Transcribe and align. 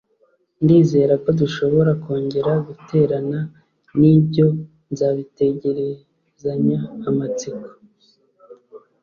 Ndizera 0.63 1.13
ko 1.23 1.29
dushobora 1.39 1.91
kongera 2.03 2.51
guterana 2.67 3.39
Nibyo 3.99 4.47
nzabitegerezanya 4.91 6.79
amatsiko 7.09 7.69